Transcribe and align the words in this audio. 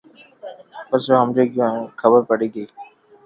پسي 0.89 1.09
او 1.13 1.19
ھمجي 1.21 1.43
گيو 1.53 1.67
ھين 1.73 1.83
خبر 2.01 2.21
پڙي 2.29 2.47
گئي 2.53 2.65